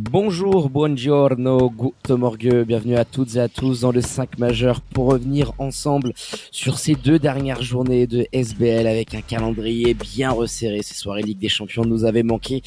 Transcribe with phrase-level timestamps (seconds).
[0.00, 5.06] Bonjour, buongiorno, guten morgue, bienvenue à toutes et à tous dans le 5 majeur pour
[5.06, 6.12] revenir ensemble
[6.52, 10.82] sur ces deux dernières journées de SBL avec un calendrier bien resserré.
[10.84, 12.62] Ces soirées Ligue des Champions nous avaient manqué.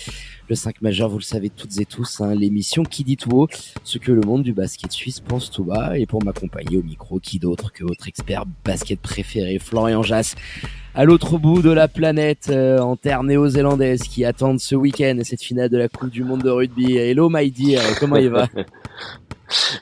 [0.49, 3.47] Le 5 majeur, vous le savez toutes et tous, hein, l'émission qui dit tout haut
[3.85, 5.97] ce que le monde du basket suisse pense tout bas.
[5.97, 10.35] Et pour m'accompagner au micro, qui d'autre que votre expert basket préféré, Florian Jass
[10.93, 15.41] à l'autre bout de la planète, euh, en terre néo-zélandaise, qui attendent ce week-end cette
[15.41, 16.95] finale de la Coupe du Monde de rugby.
[16.97, 18.47] Hello my dear, comment il va?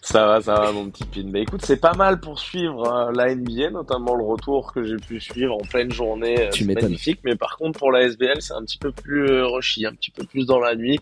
[0.02, 1.24] Ça va, ça va, mon petit pin.
[1.32, 4.98] Mais écoute, c'est pas mal pour suivre euh, la NBA, notamment le retour que j'ai
[4.98, 6.40] pu suivre en pleine journée.
[6.48, 7.20] euh, Tu magnifique.
[7.24, 10.12] Mais par contre, pour la SBL, c'est un petit peu plus euh, rushy, un petit
[10.12, 11.00] peu plus dans la nuit.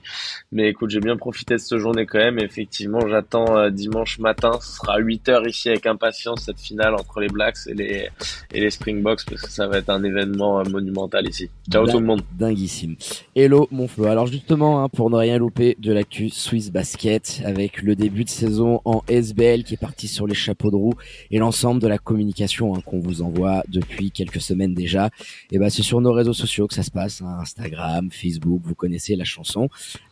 [0.52, 2.40] Mais écoute, j'ai bien profité de cette journée quand même.
[2.40, 4.52] Effectivement, j'attends euh, dimanche matin.
[4.62, 8.10] Ce sera à 8h ici avec impatience cette finale entre les Blacks et les,
[8.54, 11.50] et les Springboks parce que ça va être un événement euh, monumental ici.
[11.72, 12.22] Ciao Dingue- tout le monde.
[12.38, 12.96] Dinguissime.
[13.36, 14.06] Hello mon Flo.
[14.08, 18.30] Alors justement, hein, pour ne rien louper de l'actu Swiss Basket, avec le début de
[18.30, 20.94] saison en SBL qui est parti sur les chapeaux de roue
[21.32, 25.10] et l'ensemble de la communication hein, qu'on vous envoie depuis quelques semaines déjà,
[25.52, 28.76] et ben c'est sur nos réseaux sociaux que ça se passe, hein, Instagram, Facebook, vous
[28.76, 29.70] connaissez la chanson,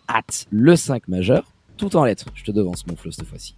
[0.08, 0.22] at
[0.52, 2.26] le 5 majeur, tout en lettres.
[2.36, 3.56] Je te devance mon Flo cette fois-ci.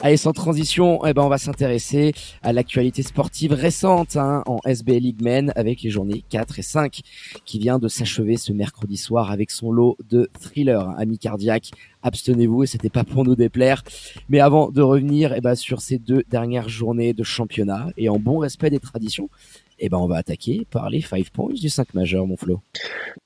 [0.00, 4.98] Allez, sans transition, eh ben, on va s'intéresser à l'actualité sportive récente hein, en SBL
[4.98, 7.00] League Men avec les journées 4 et 5
[7.44, 10.80] qui vient de s'achever ce mercredi soir avec son lot de thrillers.
[10.80, 10.96] hein.
[10.98, 11.70] Amis cardiaques,
[12.02, 13.82] abstenez-vous et c'était pas pour nous déplaire.
[14.28, 18.18] Mais avant de revenir eh ben, sur ces deux dernières journées de championnat et en
[18.18, 19.30] bon respect des traditions,
[19.78, 22.60] eh ben, on va attaquer par les 5 points du 5 majeur, mon Flo.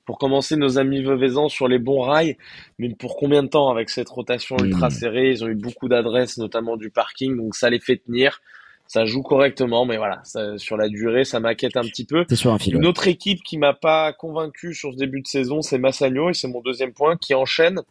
[0.05, 2.37] pour commencer nos amis Veuvezans sur les bons rails,
[2.79, 4.91] mais pour combien de temps avec cette rotation ultra Mm.
[4.91, 5.31] serrée?
[5.31, 8.41] Ils ont eu beaucoup d'adresses, notamment du parking, donc ça les fait tenir.
[8.87, 12.25] Ça joue correctement, mais voilà, ça- sur la durée, ça m'inquiète un petit peu.
[12.33, 12.73] Sur un fil.
[12.73, 12.87] Une ouais.
[12.87, 16.47] autre équipe qui m'a pas convaincu sur ce début de saison, c'est Massagno, et c'est
[16.47, 17.81] mon deuxième point, qui enchaîne.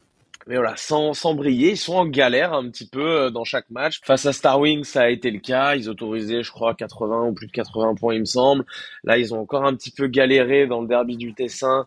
[0.48, 3.68] Mais voilà, sans, sans briller, ils sont en galère un petit peu euh, dans chaque
[3.68, 4.00] match.
[4.02, 5.76] Face à Star Wings, ça a été le cas.
[5.76, 8.64] Ils autorisaient, je crois, 80 ou plus de 80 points, il me semble.
[9.04, 11.86] Là, ils ont encore un petit peu galéré dans le derby du Tessin.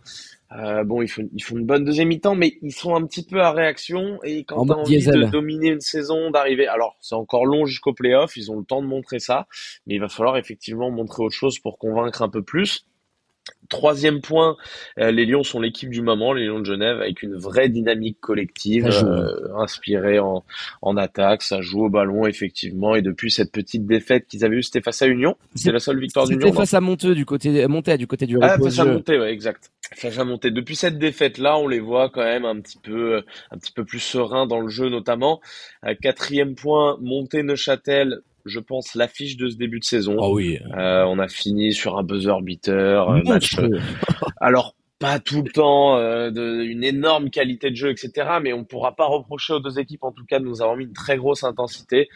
[0.51, 3.25] Euh, bon, ils font, ils font une bonne deuxième mi-temps, mais ils sont un petit
[3.25, 4.19] peu à réaction.
[4.23, 5.25] Et quand t'as envie diesel.
[5.25, 8.83] de dominer une saison, d'arriver, alors c'est encore long jusqu'au playoff, ils ont le temps
[8.83, 9.47] de montrer ça,
[9.87, 12.85] mais il va falloir effectivement montrer autre chose pour convaincre un peu plus.
[13.69, 14.57] Troisième point,
[14.99, 18.19] euh, les Lions sont l'équipe du moment, les Lions de Genève, avec une vraie dynamique
[18.19, 20.43] collective, euh, inspirée en,
[20.81, 24.63] en attaque, ça joue au ballon effectivement, et depuis cette petite défaite qu'ils avaient eue,
[24.63, 26.47] c'était face à Union, c'est la seule victoire d'Union.
[26.47, 29.31] C'était face à Monteux du côté, Monteux du côté du ah, face à monter, ouais,
[29.31, 29.71] exact.
[29.95, 30.51] Face à monter.
[30.51, 33.83] Depuis cette défaite-là, on les voit quand même un petit peu, euh, un petit peu
[33.83, 35.41] plus sereins dans le jeu, notamment.
[35.85, 38.21] Euh, quatrième point, monter Neuchâtel.
[38.45, 40.15] Je pense l'affiche de ce début de saison.
[40.19, 40.59] Oh oui.
[40.77, 43.57] Euh, on a fini sur un buzzer beater, euh, match.
[43.57, 43.79] Monstrueux.
[44.39, 48.37] Alors pas tout le temps euh, de, une énorme qualité de jeu, etc.
[48.41, 50.85] Mais on pourra pas reprocher aux deux équipes, en tout cas, de nous avoir mis
[50.85, 52.07] une très grosse intensité.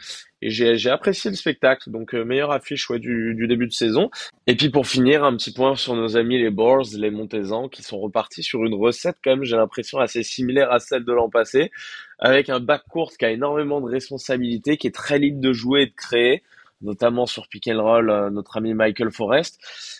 [0.43, 1.89] Et j'ai j'ai apprécié le spectacle.
[1.89, 4.11] Donc euh, meilleure affiche ouais, du, du début de saison.
[4.45, 7.81] Et puis pour finir, un petit point sur nos amis les Boars, les Montezans, qui
[7.81, 11.29] sont repartis sur une recette quand même, j'ai l'impression assez similaire à celle de l'an
[11.31, 11.71] passé,
[12.19, 15.85] avec un backcourt qui a énormément de responsabilités, qui est très libre de jouer et
[15.87, 16.43] de créer,
[16.81, 19.59] notamment sur pick and roll, euh, notre ami Michael Forrest.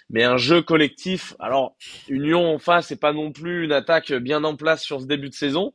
[0.10, 1.76] Mais un jeu collectif, alors
[2.10, 5.30] Union en face, c'est pas non plus une attaque bien en place sur ce début
[5.30, 5.74] de saison,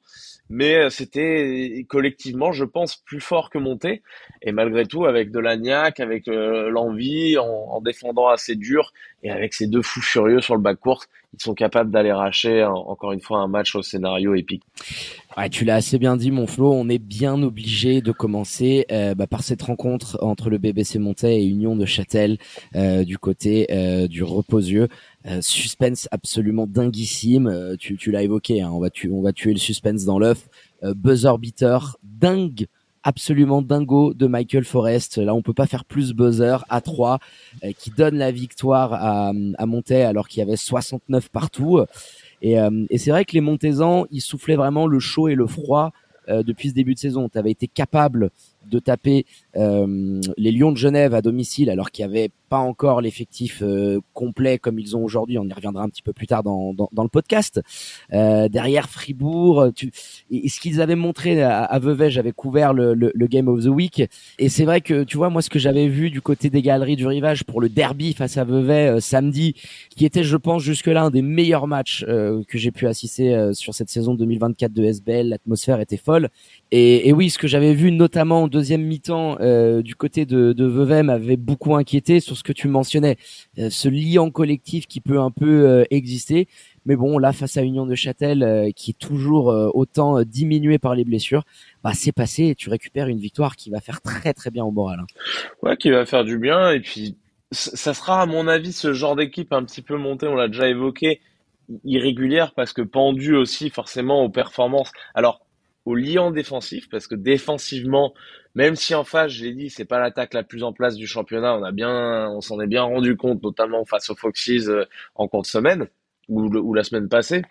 [0.49, 4.03] mais euh, c'était collectivement, je pense, plus fort que monté.
[4.43, 8.93] Et malgré tout, avec de la niaque, avec euh, l'envie, en, en défendant assez dur,
[9.23, 12.75] et avec ces deux fous furieux sur le backcourt, ils sont capables d'aller racher, en-
[12.75, 14.63] encore une fois, un match au scénario épique.
[15.37, 16.73] Ouais, tu l'as assez bien dit, mon Flo.
[16.73, 21.41] On est bien obligé de commencer euh, bah, par cette rencontre entre le BBC Montais
[21.41, 22.39] et Union de Châtel
[22.75, 24.89] euh, du côté euh, du Reposieux.
[25.27, 27.47] Euh, suspense absolument dinguissime.
[27.47, 28.61] Euh, tu tu l'as évoqué.
[28.63, 30.49] Hein, on va tuer, on va tuer le suspense dans l'œuf.
[30.83, 32.67] Euh, buzzer beater, dingue,
[33.03, 35.19] absolument dingo de Michael Forrest.
[35.19, 37.19] Là, on peut pas faire plus buzzer à 3
[37.65, 41.81] euh, qui donne la victoire à, à Montais alors qu'il y avait 69 partout.
[42.43, 45.47] Et, euh, et c'est vrai que les Montezans, ils soufflaient vraiment le chaud et le
[45.47, 45.93] froid
[46.29, 47.29] euh, depuis ce début de saison.
[47.29, 48.31] Tu été capable
[48.71, 49.27] de taper
[49.57, 53.63] euh, les Lions de Genève à domicile alors qu'il y avait pas encore l'effectif
[54.13, 55.39] complet comme ils ont aujourd'hui.
[55.39, 57.61] On y reviendra un petit peu plus tard dans, dans, dans le podcast.
[58.11, 59.93] derrière Fribourg, tu,
[60.33, 63.63] et, ce qu'ils avaient montré à, à Vevey, j'avais couvert le, le, le, Game of
[63.63, 64.03] the Week,
[64.41, 66.97] et c'est vrai que tu vois moi ce que j'avais vu du côté des galeries
[66.97, 69.55] du rivage pour le derby face à Vevey samedi,
[69.97, 73.91] qui était je pense jusque-là un des meilleurs matchs que j'ai pu assister sur cette
[73.91, 75.29] saison 2024 de SBL.
[75.29, 76.29] L'atmosphère était folle.
[76.71, 80.53] Et, et, oui, ce que j'avais vu notamment en deuxième mi-temps euh, du côté de,
[80.53, 83.17] de Vevey m'avait beaucoup inquiété sur ce que tu mentionnais,
[83.59, 86.47] euh, ce lien collectif qui peut un peu euh, exister.
[86.85, 91.05] Mais bon, là, face à Union de Châtel, qui est toujours autant diminué par les
[91.05, 91.45] blessures,
[91.85, 94.71] bah c'est passé et tu récupères une victoire qui va faire très très bien au
[94.71, 95.01] moral.
[95.01, 95.07] Hein.
[95.63, 96.71] Ouais, qui va faire du bien.
[96.71, 97.17] Et puis,
[97.53, 100.69] ça sera à mon avis ce genre d'équipe un petit peu monté, on l'a déjà
[100.69, 101.21] évoqué,
[101.85, 104.91] irrégulière parce que pendu aussi forcément aux performances.
[105.15, 105.41] Alors,
[105.85, 108.13] au liant défensif, parce que défensivement,
[108.55, 111.07] même si en face, je l'ai dit, c'est pas l'attaque la plus en place du
[111.07, 114.85] championnat, on a bien, on s'en est bien rendu compte, notamment face aux Foxes euh,
[115.15, 115.87] en compte semaine
[116.29, 117.43] ou, ou la semaine passée.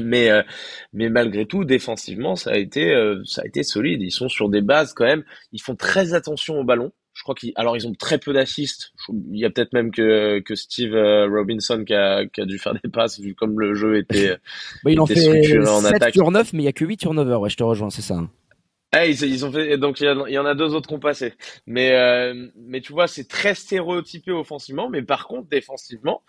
[0.00, 0.42] Mais euh,
[0.94, 4.00] mais malgré tout, défensivement, ça a été euh, ça a été solide.
[4.00, 5.22] Ils sont sur des bases quand même.
[5.52, 8.92] Ils font très attention au ballon je crois qu'ils alors ils ont très peu d'assists.
[9.30, 12.58] Il y a peut-être même que que Steve euh, Robinson qui a, qui a dû
[12.58, 14.36] faire des passes vu comme le jeu était.
[14.84, 17.40] bah, il en fait 7 sur 9 mais il y a que 8 turnovers.
[17.40, 18.16] Ouais, je te rejoins, c'est ça.
[18.94, 21.34] Eh, ils, ils, ont fait donc il y, en a deux autres qui ont passé.
[21.66, 26.22] Mais euh, mais tu vois, c'est très stéréotypé offensivement, mais par contre défensivement,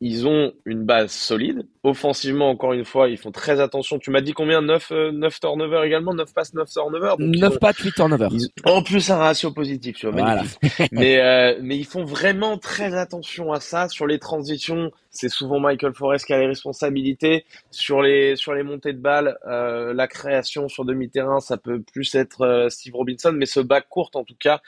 [0.00, 1.66] ils ont une base solide.
[1.82, 3.98] Offensivement, encore une fois, ils font très attention.
[3.98, 4.62] Tu m'as dit combien?
[4.62, 6.14] 9, 9 euh, turnovers également?
[6.14, 7.16] 9 passes, 9 turnovers?
[7.18, 8.30] 9 pas 8 turnovers.
[8.64, 10.20] en plus, un ratio positif, tu vois.
[10.20, 10.44] Voilà.
[10.92, 13.88] mais, euh, mais ils font vraiment très attention à ça.
[13.88, 17.44] Sur les transitions, c'est souvent Michael Forrest qui a les responsabilités.
[17.72, 22.14] Sur les, sur les montées de balles, euh, la création sur demi-terrain, ça peut plus
[22.14, 23.32] être euh, Steve Robinson.
[23.34, 24.60] Mais ce back court, en tout cas,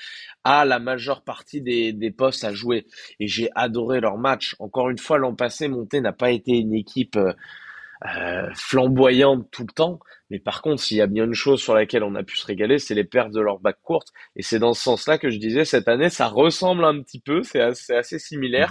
[0.42, 2.86] a la majeure partie des, des postes à jouer.
[3.20, 4.56] Et j'ai adoré leur match.
[4.58, 7.32] Encore une fois, l'an passé, Monté n'a pas été une équipe euh,
[8.06, 10.00] euh, flamboyante tout le temps.
[10.30, 12.46] Mais par contre, s'il y a bien une chose sur laquelle on a pu se
[12.46, 14.08] régaler, c'est les pertes de leur bac courte.
[14.36, 17.42] Et c'est dans ce sens-là que je disais, cette année, ça ressemble un petit peu,
[17.42, 18.68] c'est assez, assez, similaire.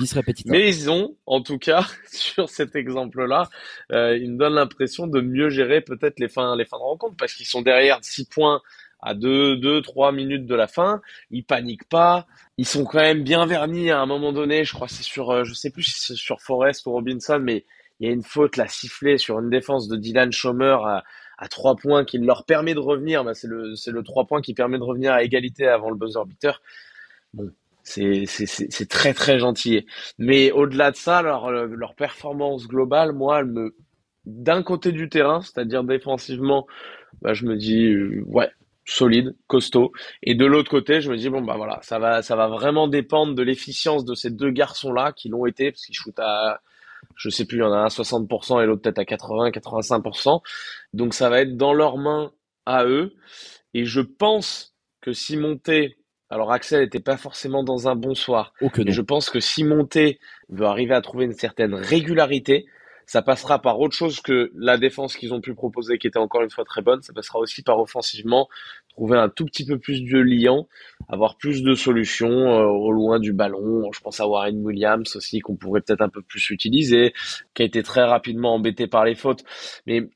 [0.51, 3.49] Mais ils ont, en tout cas, sur cet exemple-là,
[3.91, 7.15] euh, ils me donnent l'impression de mieux gérer peut-être les fins, les fins de rencontre,
[7.17, 8.61] parce qu'ils sont derrière 6 points
[9.01, 11.01] à 2, 2, 3 minutes de la fin.
[11.31, 12.27] Ils paniquent pas.
[12.57, 14.63] Ils sont quand même bien vernis à un moment donné.
[14.63, 17.65] Je crois c'est sur, euh, je sais plus si c'est sur Forrest ou Robinson, mais
[17.99, 21.03] il y a une faute la sifflée sur une défense de Dylan Schomer à,
[21.37, 23.23] à 3 points qui leur permet de revenir.
[23.23, 25.95] Bah, c'est le, c'est le 3 points qui permet de revenir à égalité avant le
[25.95, 26.61] buzzer beater.
[27.33, 27.51] Bon.
[27.83, 29.85] C'est, c'est, c'est très très gentil.
[30.19, 33.75] Mais au-delà de ça, leur, leur performance globale, moi, elle me,
[34.25, 36.67] d'un côté du terrain, c'est-à-dire défensivement,
[37.21, 38.49] bah, je me dis, euh, ouais,
[38.89, 39.91] solide, costaud.
[40.23, 42.87] Et de l'autre côté, je me dis bon bah voilà, ça va, ça va vraiment
[42.87, 46.61] dépendre de l'efficience de ces deux garçons-là qui l'ont été parce qu'ils shootent à,
[47.15, 49.49] je sais plus, il y en a un à 60% et l'autre peut-être à 80,
[49.49, 50.41] 85%.
[50.93, 52.31] Donc ça va être dans leurs mains
[52.65, 53.13] à eux.
[53.73, 55.97] Et je pense que si Monté,
[56.29, 60.19] alors Axel n'était pas forcément dans un bon soir, je pense que si Monté
[60.49, 62.65] veut arriver à trouver une certaine régularité,
[63.09, 66.43] ça passera par autre chose que la défense qu'ils ont pu proposer, qui était encore
[66.43, 67.01] une fois très bonne.
[67.01, 68.47] Ça passera aussi par offensivement,
[68.89, 70.67] trouver un tout petit peu plus de liant,
[71.07, 73.91] avoir plus de solutions euh, au loin du ballon.
[73.93, 77.13] Je pense à Warren Williams aussi, qu'on pourrait peut-être un peu plus utiliser,
[77.55, 79.43] qui a été très rapidement embêté par les fautes.
[79.87, 80.07] Mais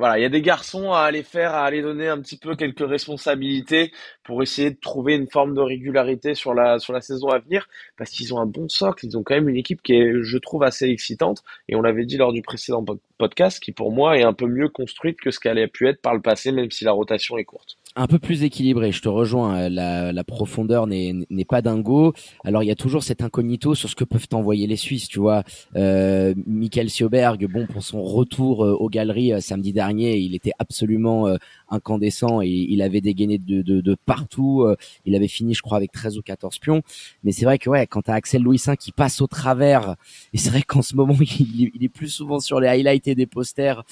[0.00, 2.56] voilà, il y a des garçons à aller faire, à aller donner un petit peu
[2.56, 3.92] quelques responsabilités
[4.24, 7.68] pour essayer de trouver une forme de régularité sur la, sur la saison à venir,
[7.98, 10.38] parce qu'ils ont un bon socle, ils ont quand même une équipe qui est, je
[10.38, 12.82] trouve, assez excitante, et on l'avait dit lors du précédent
[13.18, 16.00] podcast, qui pour moi est un peu mieux construite que ce qu'elle a pu être
[16.00, 18.92] par le passé, même si la rotation est courte un peu plus équilibré.
[18.92, 19.56] Je te rejoins.
[19.56, 22.14] Euh, la, la profondeur n'est pas dingo.
[22.44, 25.08] Alors il y a toujours cet incognito sur ce que peuvent envoyer les Suisses.
[25.08, 25.42] Tu vois,
[25.76, 30.52] euh, Michael Sioberg, bon pour son retour euh, aux galeries euh, samedi dernier, il était
[30.58, 31.26] absolument
[31.68, 34.66] incandescent et il avait dégainé de, de, de partout.
[35.04, 36.82] il avait fini, je crois, avec 13 ou 14 pions.
[37.24, 39.96] Mais c'est vrai que ouais, quand t'as Axel Louis V qui passe au travers,
[40.32, 43.14] et c'est vrai qu'en ce moment il, il, est plus souvent sur les highlights et
[43.14, 43.82] des posters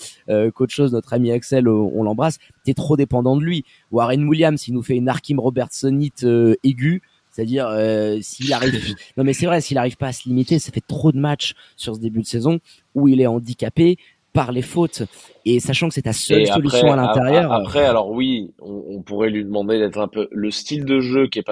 [0.55, 0.93] qu'autre chose.
[0.93, 2.39] Notre ami Axel, on, l'embrasse.
[2.69, 3.65] T'es trop dépendant de lui.
[3.93, 7.01] Warren Williams, il nous fait une Arkim Robertsonite euh, aiguë.
[7.31, 10.71] C'est-à-dire euh, s'il arrive, non mais c'est vrai, s'il arrive pas à se limiter, ça
[10.71, 12.61] fait trop de matchs sur ce début de saison
[12.95, 13.97] où il est handicapé
[14.35, 15.03] par les fautes
[15.47, 17.51] et sachant que c'est ta seule solution à l'intérieur.
[17.51, 21.39] Après, alors oui, on, pourrait lui demander d'être un peu le style de jeu qui
[21.39, 21.47] est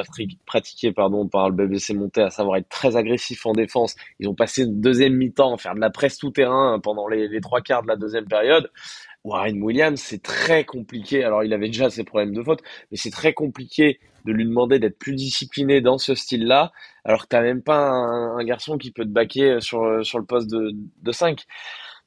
[0.45, 3.97] pratiqué pardon par le BBC Monté, à savoir être très agressif en défense.
[4.21, 7.41] Ils ont passé une deuxième mi-temps faire de la presse tout terrain pendant les, les
[7.41, 8.71] trois quarts de la deuxième période.
[9.27, 11.25] Warren Williams, c'est très compliqué.
[11.25, 14.79] Alors, il avait déjà ses problèmes de faute, mais c'est très compliqué de lui demander
[14.79, 16.73] d'être plus discipliné dans ce style-là,
[17.05, 20.51] alors que t'as même pas un, garçon qui peut te baquer sur, sur le poste
[20.51, 21.45] de, de 5.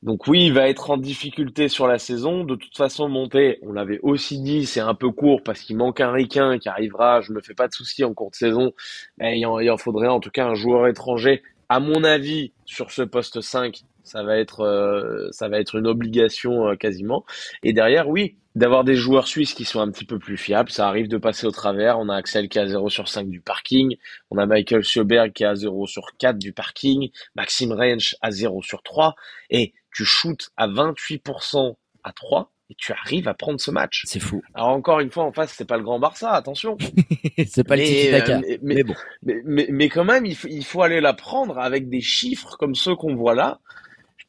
[0.02, 2.46] Donc oui, il va être en difficulté sur la saison.
[2.46, 6.00] De toute façon, monter, on l'avait aussi dit, c'est un peu court parce qu'il manque
[6.00, 8.72] un ricain qui arrivera, je me fais pas de soucis en cours de saison.
[9.18, 11.44] Mais il il en faudrait en tout cas un joueur étranger.
[11.70, 15.86] À mon avis, sur ce poste 5, ça va être, euh, ça va être une
[15.86, 17.26] obligation euh, quasiment.
[17.62, 20.72] Et derrière, oui, d'avoir des joueurs suisses qui sont un petit peu plus fiables.
[20.72, 22.00] Ça arrive de passer au travers.
[22.00, 23.98] On a Axel qui est à 0 sur 5 du parking.
[24.32, 27.12] On a Michael Sjöberg qui est à 0 sur 4 du parking.
[27.36, 29.16] Maxime Rensch à 0 sur 3.
[29.52, 34.04] Et tu shootes à 28% à 3 et tu arrives à prendre ce match.
[34.06, 34.42] C'est fou.
[34.54, 36.78] Alors encore une fois, en face, c'est pas le grand Barça, attention.
[37.48, 38.96] c'est pas le tiki euh, mais, mais, bon.
[39.24, 42.76] Mais, mais, quand même, il faut, il faut aller la prendre avec des chiffres comme
[42.76, 43.60] ceux qu'on voit là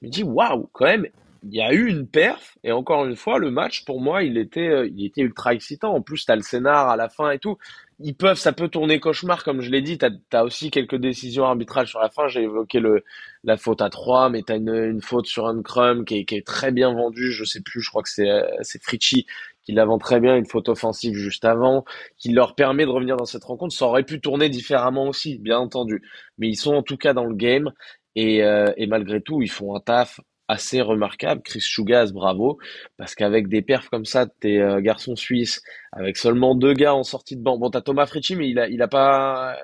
[0.02, 1.06] me dis waouh, quand même,
[1.42, 4.36] il y a eu une perf et encore une fois, le match pour moi, il
[4.36, 5.94] était, euh, il était ultra excitant.
[5.94, 7.56] En plus, t'as le scénar à la fin et tout.
[8.02, 9.98] Ils peuvent, ça peut tourner cauchemar, comme je l'ai dit.
[9.98, 12.28] T'as as aussi quelques décisions arbitrales sur la fin.
[12.28, 13.04] J'ai évoqué le
[13.44, 16.36] la faute à 3, mais t'as une, une faute sur un crumb qui est, qui
[16.36, 17.30] est très bien vendue.
[17.32, 19.26] Je sais plus, je crois que c'est euh, c'est Fritchie
[19.62, 21.84] qui la vend très bien, une faute offensive juste avant,
[22.18, 23.74] qui leur permet de revenir dans cette rencontre.
[23.74, 26.02] Ça aurait pu tourner différemment aussi, bien entendu.
[26.38, 27.70] Mais ils sont en tout cas dans le game
[28.16, 31.42] et, euh, et, malgré tout, ils font un taf assez remarquable.
[31.42, 32.58] Chris Chugaz, bravo,
[32.96, 37.04] parce qu'avec des perfs comme ça, tes euh, garçons suisses, avec seulement deux gars en
[37.04, 37.56] sortie de banc.
[37.56, 39.56] Bon, t'as Thomas Fritchi, mais il a, il a pas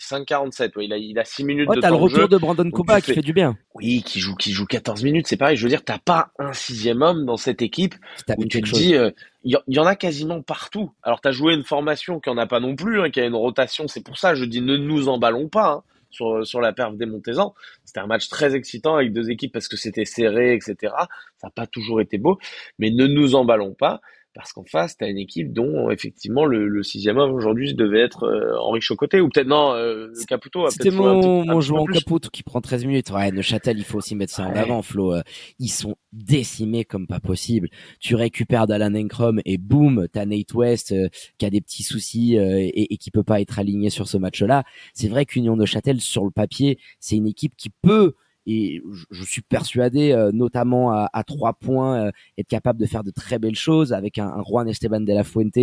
[0.00, 0.76] 5,47.
[0.76, 3.00] Ouais, il a, il a 6 minutes ouais, de t'as le retour de Brandon Kuba
[3.00, 3.56] qui fait du bien.
[3.74, 5.28] Oui, qui joue, qui joue 14 minutes.
[5.28, 5.56] C'est pareil.
[5.56, 7.94] Je veux dire, t'as pas un sixième homme dans cette équipe
[8.36, 9.10] où tu te dis, euh,
[9.44, 10.92] il y, en a quasiment partout.
[11.02, 13.34] Alors, t'as joué une formation qui en a pas non plus, hein, qui a une
[13.34, 13.86] rotation.
[13.86, 15.70] C'est pour ça, je dis, ne nous emballons pas.
[15.72, 15.82] Hein
[16.14, 17.54] sur, sur la perf des Montezans.
[17.84, 20.94] C'était un match très excitant avec deux équipes parce que c'était serré, etc.
[21.36, 22.38] Ça n'a pas toujours été beau,
[22.78, 24.00] mais ne nous emballons pas
[24.34, 28.00] parce qu'en face, tu as une équipe dont effectivement le, le sixième homme aujourd'hui devait
[28.00, 30.68] être euh, Henri Chocoté, ou peut-être non, euh, Caputo.
[30.70, 33.10] C'était mon, mon joueur Caputo qui prend 13 minutes.
[33.10, 35.14] Ouais, Neuchâtel, il faut aussi mettre ça en avant, Flo.
[35.14, 35.22] Euh,
[35.60, 37.68] ils sont décimés comme pas possible.
[38.00, 42.34] Tu récupères Dalan Enkrom et boum, t'as Nate West euh, qui a des petits soucis
[42.34, 44.64] et, et qui peut pas être aligné sur ce match-là.
[44.94, 48.14] C'est vrai qu'Union Neuchâtel, sur le papier, c'est une équipe qui peut
[48.46, 53.10] et je, suis persuadé, euh, notamment à, trois points, euh, être capable de faire de
[53.10, 55.58] très belles choses avec un, Juan Esteban de la Fuente,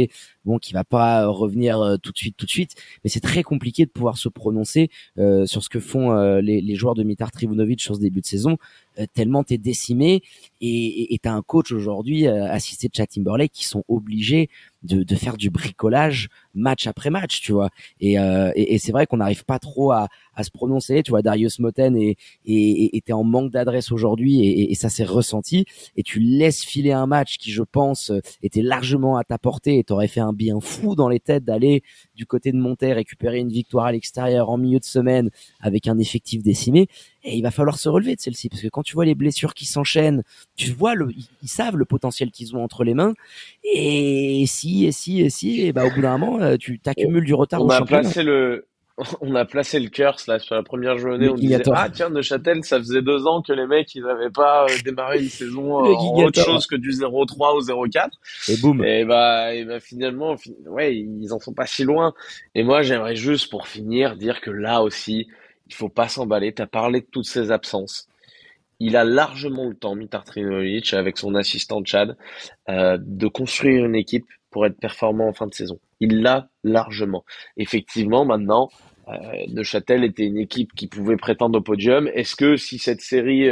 [0.46, 3.44] bon, qui va pas revenir euh, tout de suite, tout de suite, mais c'est très
[3.44, 4.90] compliqué de pouvoir se prononcer
[5.46, 8.58] sur ce que font les, les, joueurs de Mitar Trivunovic sur ce début de saison,
[9.14, 10.22] tellement t'es décimé
[10.62, 14.50] et t'as un coach aujourd'hui assisté de Chad Timberlake qui sont obligés
[14.84, 17.70] de, de, faire du bricolage match après match, tu vois.
[18.00, 21.04] Et, euh, et, et c'est vrai qu'on n'arrive pas trop à, à, se prononcer.
[21.04, 25.04] Tu vois, Darius Moten et et était en manque d'adresse aujourd'hui et, et, ça s'est
[25.04, 25.66] ressenti.
[25.96, 29.84] Et tu laisses filer un match qui, je pense, était largement à ta portée et
[29.84, 31.84] t'aurais fait un bien fou dans les têtes d'aller
[32.16, 35.30] du côté de Monterre récupérer une victoire à l'extérieur en milieu de semaine
[35.60, 36.88] avec un effectif décimé.
[37.24, 39.54] Et il va falloir se relever de celle-ci parce que quand tu vois les blessures
[39.54, 40.24] qui s'enchaînent,
[40.56, 41.10] tu vois le,
[41.44, 43.14] ils savent le potentiel qu'ils ont entre les mains.
[43.64, 47.26] Et si, et si, et si, et bah au bout d'un moment, euh, tu t'accumules
[47.26, 47.64] du retard.
[47.64, 48.66] On a placé le,
[49.22, 51.30] on a placé le curse là sur la première journée.
[51.30, 54.66] on disait ah tiens Neuchâtel, ça faisait deux ans que les mecs ils avaient pas
[54.66, 58.10] euh, démarré une saison euh, en autre chose que du 0-3 ou 0-4.
[58.50, 58.84] Et boum.
[58.84, 60.36] Et bah, et bah finalement,
[60.68, 62.14] ouais, ils en sont pas si loin.
[62.56, 65.28] Et moi j'aimerais juste pour finir dire que là aussi
[65.68, 66.54] il faut pas s'emballer.
[66.54, 68.08] Tu as parlé de toutes ces absences.
[68.84, 72.18] Il a largement le temps, Mitar Trinovic, avec son assistant Chad,
[72.68, 75.80] euh, de construire une équipe pour être performant en fin de saison.
[76.00, 77.24] Il l'a largement.
[77.58, 78.70] Effectivement, maintenant,
[79.08, 79.14] euh,
[79.50, 82.08] Neuchâtel était une équipe qui pouvait prétendre au podium.
[82.16, 83.48] Est-ce que si cette série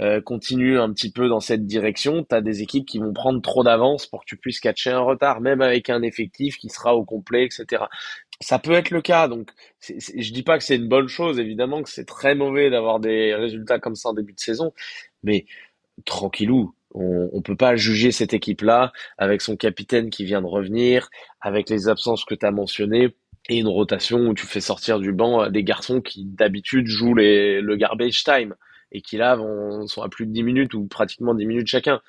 [0.00, 3.12] euh, euh, continue un petit peu dans cette direction, tu as des équipes qui vont
[3.12, 6.68] prendre trop d'avance pour que tu puisses catcher un retard, même avec un effectif qui
[6.68, 7.84] sera au complet, etc
[8.40, 9.28] ça peut être le cas.
[9.28, 9.50] Donc,
[9.80, 13.34] je dis pas que c'est une bonne chose, évidemment que c'est très mauvais d'avoir des
[13.34, 14.72] résultats comme ça en début de saison,
[15.22, 15.46] mais
[16.04, 16.74] tranquillou.
[16.94, 21.08] On, on peut pas juger cette équipe-là avec son capitaine qui vient de revenir,
[21.40, 23.14] avec les absences que tu as mentionnées
[23.48, 27.60] et une rotation où tu fais sortir du banc des garçons qui d'habitude jouent les,
[27.60, 28.54] le garbage time
[28.92, 32.00] et qui là vont, sont à plus de 10 minutes ou pratiquement 10 minutes chacun.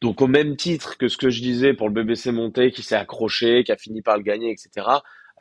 [0.00, 2.96] Donc au même titre que ce que je disais pour le BBC Monté qui s'est
[2.96, 4.86] accroché, qui a fini par le gagner, etc.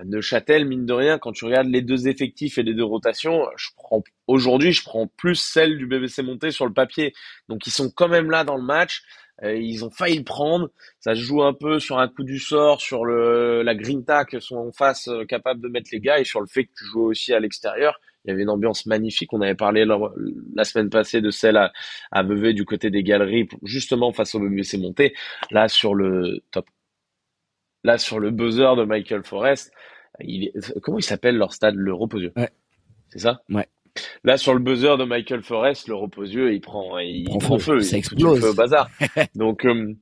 [0.04, 3.70] Neuchâtel, mine de rien, quand tu regardes les deux effectifs et les deux rotations, je
[3.76, 7.14] prends aujourd'hui, je prends plus celle du BBC Monté sur le papier.
[7.50, 9.04] Donc ils sont quand même là dans le match.
[9.44, 10.70] Euh, ils ont failli le prendre.
[11.00, 14.40] Ça se joue un peu sur un coup du sort, sur le la grinta que
[14.40, 16.86] sont en face euh, capables de mettre les gars et sur le fait que tu
[16.86, 18.00] joues aussi à l'extérieur.
[18.26, 19.32] Il y avait une ambiance magnifique.
[19.34, 21.72] On avait parlé la semaine passée de celle à,
[22.12, 25.14] à Vevey du côté des galeries, justement face au BBC monté.
[25.52, 26.66] Là, sur le top,
[27.84, 29.72] là, sur le buzzer de Michael Forrest,
[30.20, 31.76] il comment il s'appelle leur stade?
[31.76, 32.34] Le Reposieux.
[32.36, 32.50] Ouais.
[33.10, 33.42] C'est ça?
[33.50, 33.68] Ouais.
[34.24, 37.80] Là, sur le buzzer de Michael Forrest, le Reposieux, il prend, il, prend feu.
[37.80, 38.44] Ça explose.
[38.44, 38.90] au bazar.
[39.36, 39.96] Donc, euh,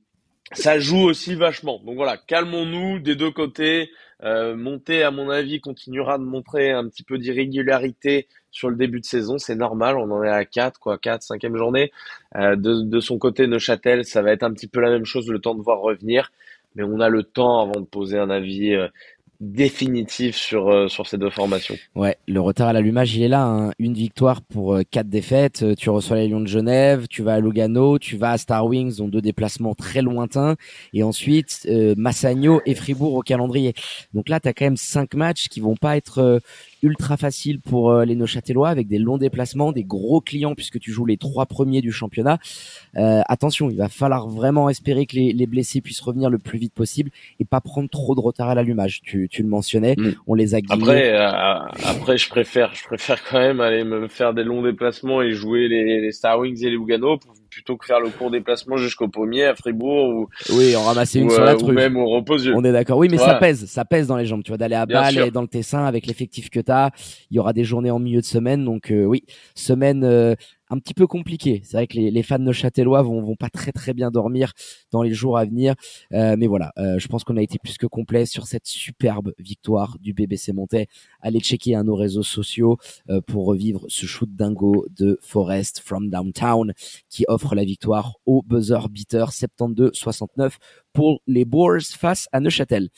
[0.52, 1.80] ça joue aussi vachement.
[1.84, 3.90] Donc voilà, calmons-nous des deux côtés.
[4.24, 9.00] Euh, Monter, à mon avis, continuera de montrer un petit peu d'irrégularité sur le début
[9.00, 9.38] de saison.
[9.38, 11.92] C'est normal, on en est à 4, quoi, 4, 5 journée.
[12.36, 15.28] Euh, de, de, son côté, Neuchâtel, ça va être un petit peu la même chose,
[15.30, 16.32] le temps de voir revenir.
[16.74, 18.88] Mais on a le temps avant de poser un avis euh,
[19.40, 21.76] définitif sur euh, sur ces deux formations.
[21.94, 23.44] Ouais, le retard à l'allumage, il est là.
[23.44, 23.70] Hein.
[23.78, 25.62] Une victoire pour euh, quatre défaites.
[25.62, 28.66] Euh, tu reçois les Lions de Genève, tu vas à Lugano, tu vas à Star
[28.66, 30.56] Wings, dont deux déplacements très lointains,
[30.92, 33.74] et ensuite Massagno et Fribourg au calendrier.
[34.12, 36.40] Donc là, tu as quand même cinq matchs qui vont pas être
[36.82, 40.92] ultra facile pour euh, les Neuchâtelois avec des longs déplacements, des gros clients puisque tu
[40.92, 42.38] joues les trois premiers du championnat.
[42.96, 46.58] Euh, attention, il va falloir vraiment espérer que les, les, blessés puissent revenir le plus
[46.58, 49.00] vite possible et pas prendre trop de retard à l'allumage.
[49.02, 50.14] Tu, tu le mentionnais, mm.
[50.26, 50.82] on les a guidés.
[50.82, 55.22] Après, euh, après, je préfère, je préfère quand même aller me faire des longs déplacements
[55.22, 57.18] et jouer les, les Star Wings et les Lugano
[57.58, 61.28] plutôt que faire le court déplacement jusqu'au Pommier à Fribourg ou oui, on ramassait une
[61.28, 61.70] sur la truffe.
[61.70, 62.54] Ou même au Reposieux.
[62.54, 62.98] On est d'accord.
[62.98, 64.44] Oui, mais ça pèse, ça pèse dans les jambes.
[64.44, 66.90] Tu vois, d'aller à Bâle et dans le Tessin avec l'effectif que t'as,
[67.32, 69.24] il y aura des journées en milieu de semaine, donc euh, oui,
[69.56, 70.36] semaine euh,
[70.70, 71.62] un petit peu compliqué.
[71.64, 74.52] C'est vrai que les, les fans de Châtellois vont, vont pas très très bien dormir
[74.90, 75.74] dans les jours à venir.
[76.12, 79.32] Euh, mais voilà, euh, je pense qu'on a été plus que complet sur cette superbe
[79.38, 80.88] victoire du BBC Montais.
[81.20, 82.78] Allez checker à nos réseaux sociaux
[83.10, 86.72] euh, pour revivre ce shoot dingo de Forest from Downtown
[87.08, 90.54] qui offre la victoire au buzzer beater 72-69
[90.92, 92.88] pour les Boars face à Neuchâtel.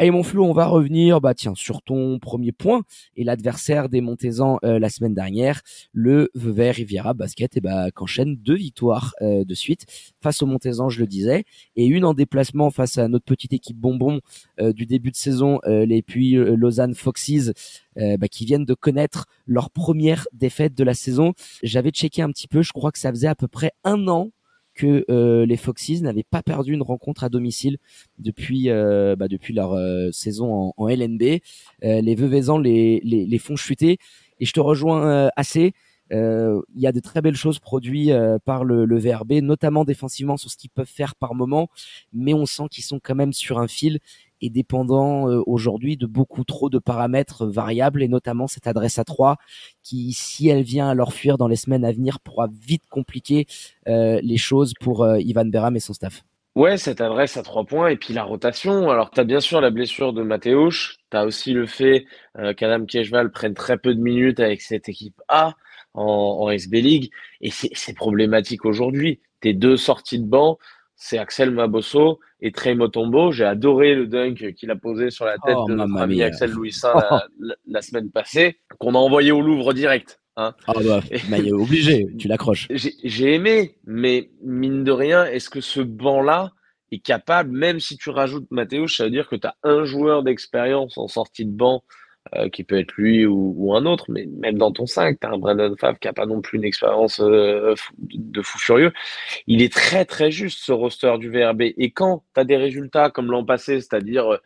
[0.00, 2.84] Allez mon flou, on va revenir bah tiens sur ton premier point
[3.16, 5.60] et l'adversaire des Montezans euh, la semaine dernière,
[5.92, 9.84] le Vevey Riviera Basket et bah qu'enchaîne deux victoires euh, de suite
[10.22, 11.44] face aux Montezans, je le disais,
[11.76, 14.22] et une en déplacement face à notre petite équipe bonbon
[14.58, 17.52] euh, du début de saison, les puis Lausanne Foxes
[17.96, 21.34] bah, qui viennent de connaître leur première défaite de la saison.
[21.62, 24.30] J'avais checké un petit peu, je crois que ça faisait à peu près un an
[24.80, 27.76] que euh, les Foxes n'avaient pas perdu une rencontre à domicile
[28.18, 31.40] depuis euh, bah, depuis leur euh, saison en, en LNB.
[31.82, 33.98] les Veuvezans les, les, les, font chuter
[34.38, 35.74] et je te rejoins assez.
[36.10, 38.12] Il y a de très belles choses produites
[38.44, 41.68] par le, le VRB, notamment défensivement sur ce qu'ils peuvent faire par moment,
[42.12, 44.00] mais on sent qu'ils sont quand même sur un fil
[44.40, 49.04] est dépendant euh, aujourd'hui de beaucoup trop de paramètres variables et notamment cette adresse à
[49.04, 49.36] 3
[49.82, 53.46] qui, si elle vient à leur fuir dans les semaines à venir, pourra vite compliquer
[53.88, 56.22] euh, les choses pour euh, Ivan Beram et son staff.
[56.56, 58.90] Ouais, cette adresse à trois points et puis la rotation.
[58.90, 62.06] Alors, tu as bien sûr la blessure de Mathéouche, tu as aussi le fait
[62.56, 65.54] qu'Adam Kejval prenne très peu de minutes avec cette équipe A
[65.94, 66.02] en,
[66.40, 69.20] en SB League et c'est problématique aujourd'hui.
[69.40, 70.58] Tes deux sorties de banc,
[71.00, 73.32] c'est Axel Mabosso et Trey Motombo.
[73.32, 76.50] J'ai adoré le dunk qu'il a posé sur la tête oh, de notre ami Axel
[76.50, 76.92] Louisin
[77.66, 80.20] la, semaine passée, qu'on a envoyé au Louvre direct.
[80.36, 80.54] Hein.
[80.66, 81.00] Bah,
[81.52, 82.68] obligé, tu l'accroches.
[82.70, 86.52] J'ai aimé, mais mine de rien, est-ce que ce banc-là
[86.92, 90.22] est capable, même si tu rajoutes Mathéo, ça veut dire que tu as un joueur
[90.22, 91.82] d'expérience en sortie de banc
[92.36, 95.30] euh, qui peut être lui ou, un autre, mais même dans ton 5, tu as
[95.30, 98.92] un Brandon Favre qui a pas non plus une expérience euh, de fou furieux.
[99.48, 101.62] Il est très très juste ce roster du VRB.
[101.76, 104.38] Et quand tu as des résultats comme l'an passé, c'est-à-dire euh,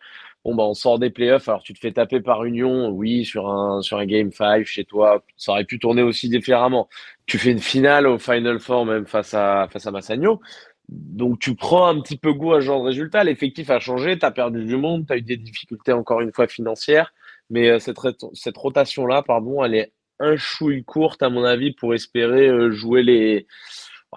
[0.44, 3.50] bon bah on sort des playoffs, alors tu te fais taper par Union, oui, sur
[3.50, 6.88] un sur un game 5 chez toi, ça aurait pu tourner aussi différemment.
[7.26, 10.40] Tu fais une finale au Final Four même face à face à Massagno.
[10.88, 14.18] Donc tu prends un petit peu goût à ce genre de résultat, l'effectif a changé,
[14.18, 17.12] tu as perdu du monde, tu as eu des difficultés encore une fois financières.
[17.50, 22.48] Mais euh, cette, rotation-là, pardon, elle est un chouille courte, à mon avis, pour espérer
[22.48, 23.46] euh, jouer les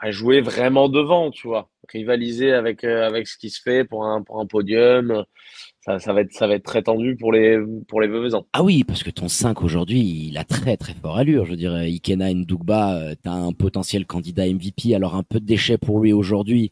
[0.09, 5.25] jouer vraiment devant, tu vois, rivaliser avec euh, ce qui se fait pour un podium.
[5.87, 8.09] Ça, ça va être ça va être très tendu pour les pour les.
[8.53, 11.45] Ah oui, parce que ton 5 aujourd'hui, il a très très fort allure.
[11.45, 15.77] Je dirais Ikena Ndugba, tu as un potentiel candidat MVP, alors un peu de déchets
[15.77, 16.71] pour lui aujourd'hui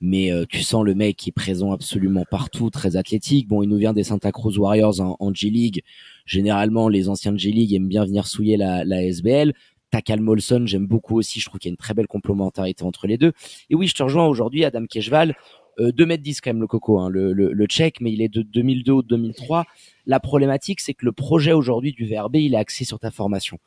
[0.00, 3.48] mais euh, tu sens le mec qui est présent absolument partout, très athlétique.
[3.48, 5.82] Bon, il nous vient des Santa Cruz Warriors en, G-League.
[6.26, 9.52] Généralement, les anciens de G-League aiment bien venir souiller la, la SBL.
[9.90, 11.40] Takal Molson, j'aime beaucoup aussi.
[11.40, 13.32] Je trouve qu'il y a une très belle complémentarité entre les deux.
[13.70, 15.34] Et oui, je te rejoins aujourd'hui, Adam Kejval.
[15.78, 18.22] Euh, 2 mètres 10 quand même le coco, hein, le, le, le tchèque, mais il
[18.22, 19.64] est de 2002 ou 2003.
[20.06, 23.58] La problématique, c'est que le projet aujourd'hui du VRB, il est axé sur ta formation.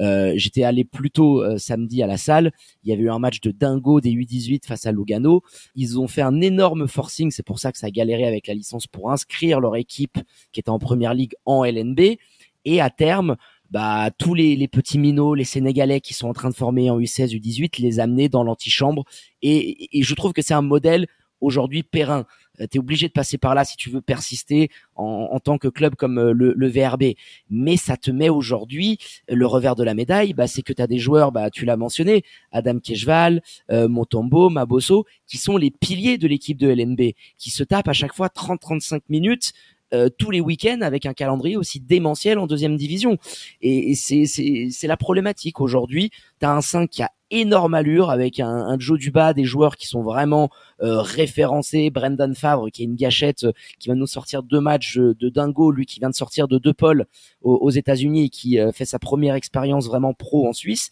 [0.00, 2.52] Euh, j'étais allé plus tôt euh, samedi à la salle.
[2.82, 5.42] Il y avait eu un match de dingo des U18 face à Lugano.
[5.76, 7.30] Ils ont fait un énorme forcing.
[7.30, 10.18] C'est pour ça que ça a galéré avec la licence pour inscrire leur équipe
[10.52, 12.16] qui était en première ligue en LNB.
[12.64, 13.36] Et à terme,
[13.70, 17.38] bah tous les, petits minots, les Sénégalais qui sont en train de former en U16,
[17.38, 19.04] U18, les amener dans l'antichambre.
[19.42, 21.06] Et, et je trouve que c'est un modèle
[21.40, 22.26] aujourd'hui périn.
[22.60, 25.68] Euh, tu es obligé de passer par là si tu veux persister en, tant que
[25.68, 27.14] club comme euh, le, VRB.
[27.50, 30.86] Mais ça te met aujourd'hui le revers de la médaille, bah, c'est que tu as
[30.86, 36.18] des joueurs, bah, tu l'as mentionné, Adam Kejval, euh, Montombo, Maboso, qui sont les piliers
[36.18, 39.52] de l'équipe de LNB, qui se tapent à chaque fois 30-35 minutes
[39.94, 43.16] euh, tous les week-ends avec un calendrier aussi démentiel en deuxième division.
[43.60, 46.10] Et, c'est la problématique aujourd'hui.
[46.40, 49.76] Tu as un 5 qui a énorme allure avec un, un Joe Duba, des joueurs
[49.76, 50.50] qui sont vraiment
[50.82, 51.90] euh, référencés.
[51.90, 55.70] Brendan Favre qui est une gâchette, euh, qui va nous sortir deux matchs de dingo,
[55.70, 57.06] lui qui vient de sortir de deux pôles
[57.42, 60.90] aux, États-Unis et qui euh, fait sa première expérience vraiment pro en Suisse.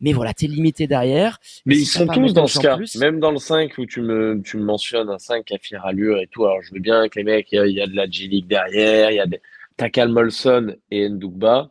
[0.00, 1.38] Mais voilà, t'es limité derrière.
[1.64, 4.56] Mais ils sont tous dans ce cas, même dans le 5 où tu me, tu
[4.56, 6.44] me mentionnes un 5 à fière allure et tout.
[6.44, 9.16] Alors je veux bien que les mecs, il y, a de la G-League derrière, il
[9.16, 9.40] y a des...
[9.76, 11.70] Takal Molson et Ndugba.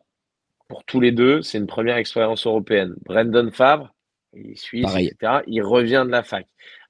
[0.73, 2.95] Pour tous les deux, c'est une première expérience européenne.
[3.05, 3.93] Brendan Favre,
[4.33, 5.43] il est suisse, etc.
[5.45, 6.47] Il revient de la fac.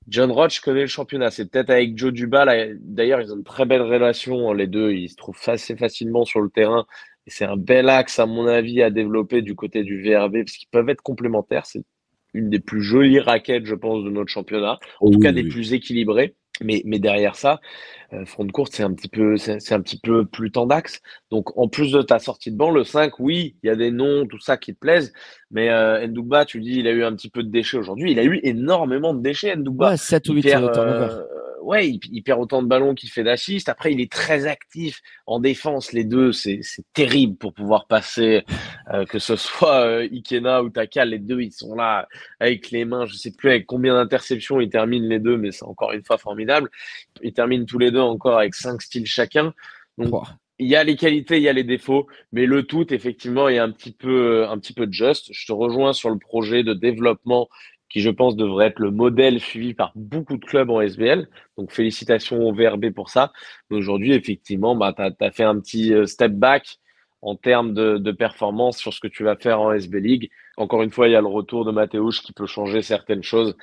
[0.07, 1.31] John Roach connaît le championnat.
[1.31, 2.45] C'est peut-être avec Joe Duba.
[2.79, 4.53] D'ailleurs, ils ont une très belle relation.
[4.53, 6.85] Les deux, ils se trouvent assez facilement sur le terrain.
[7.27, 10.55] Et c'est un bel axe, à mon avis, à développer du côté du VRB, parce
[10.55, 11.65] qu'ils peuvent être complémentaires.
[11.65, 11.83] C'est
[12.33, 14.79] une des plus jolies raquettes, je pense, de notre championnat.
[15.01, 16.35] En tout cas, des plus équilibrées.
[16.61, 17.59] Mais, mais derrière ça,
[18.25, 21.01] front de courte, c'est un petit peu, c'est un petit peu plus tendax.
[21.31, 23.91] Donc, en plus de ta sortie de banc, le 5, oui, il y a des
[23.91, 25.13] noms, tout ça qui te plaisent.
[25.51, 28.11] Mais euh, Ndouba, tu dis, il a eu un petit peu de déchets aujourd'hui.
[28.11, 29.91] Il a eu énormément de déchets, Ndouba.
[29.91, 31.23] Ouais, 7 ou 8 euh,
[31.63, 33.69] ouais, il, perd autant de ballons qu'il fait d'assists.
[33.69, 35.93] Après, il est très actif en défense.
[35.93, 36.61] Les deux, c'est
[36.93, 38.43] terrible pour pouvoir passer,
[38.93, 41.09] euh, que ce soit euh, Ikena ou Takal.
[41.09, 42.07] Les deux, ils sont là
[42.39, 43.05] avec les mains.
[43.05, 46.17] Je sais plus avec combien d'interceptions ils terminent les deux, mais c'est encore une fois
[46.17, 46.69] formidable.
[47.21, 49.53] Ils terminent tous les deux encore avec cinq styles chacun.
[49.97, 50.25] Donc,
[50.59, 53.57] il y a les qualités, il y a les défauts, mais le tout, effectivement, est
[53.57, 55.29] un petit peu, un petit peu juste.
[55.31, 57.49] Je te rejoins sur le projet de développement
[57.93, 61.27] qui je pense devrait être le modèle suivi par beaucoup de clubs en SBL.
[61.57, 63.31] Donc félicitations au VRB pour ça.
[63.69, 66.79] Mais aujourd'hui, effectivement, bah, tu as, fait un petit euh, step back
[67.21, 70.31] en termes de, de, performance sur ce que tu vas faire en SB League.
[70.55, 73.55] Encore une fois, il y a le retour de Mathéouche qui peut changer certaines choses,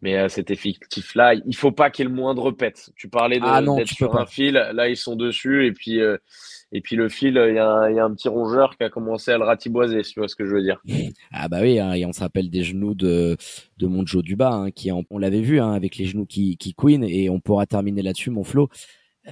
[0.00, 2.90] mais euh, cet effectif-là, il faut pas qu'il y ait le moindre pète.
[2.96, 6.16] Tu parlais de ah d'être sur un fil, là ils sont dessus et puis euh,
[6.72, 9.44] et puis le fil, il y, a un, petit rongeur qui a commencé à le
[9.44, 10.82] ratiboiser, si tu vois ce que je veux dire.
[11.32, 13.36] Ah bah oui, hein, et on s'appelle des genoux de
[13.78, 17.04] de Monjo Duba, hein, qui on l'avait vu hein, avec les genoux qui qui queen,
[17.04, 18.68] et on pourra terminer là-dessus, mon Flo.
[19.28, 19.30] Euh,